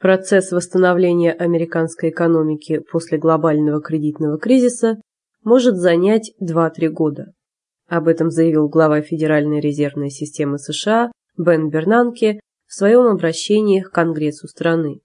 [0.00, 4.98] Процесс восстановления американской экономики после глобального кредитного кризиса
[5.44, 7.34] может занять 2-3 года.
[7.86, 14.48] Об этом заявил глава Федеральной резервной системы США Бен Бернанке в своем обращении к Конгрессу
[14.48, 15.00] страны.